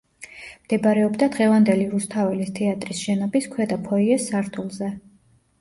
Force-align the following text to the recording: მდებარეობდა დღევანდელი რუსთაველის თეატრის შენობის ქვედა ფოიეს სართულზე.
მდებარეობდა 0.61 1.27
დღევანდელი 1.35 1.85
რუსთაველის 1.91 2.51
თეატრის 2.61 3.05
შენობის 3.09 3.49
ქვედა 3.55 3.81
ფოიეს 3.89 4.29
სართულზე. 4.33 4.91